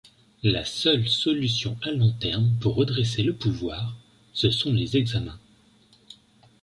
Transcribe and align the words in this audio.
La 0.41 0.65
seule 0.65 1.07
solution 1.07 1.77
à 1.83 1.91
long 1.91 2.11
terme 2.13 2.55
pour 2.59 2.73
redresser 2.73 3.21
le 3.21 3.33
pouvoir, 3.33 3.93
ce 4.33 4.49
sont 4.49 4.73
les 4.73 4.97
examens. 4.97 5.37